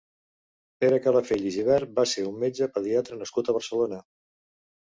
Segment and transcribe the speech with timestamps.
[0.83, 4.01] Pere Calafell i Gibert va ser un metge pediatre nascut a Barcelona.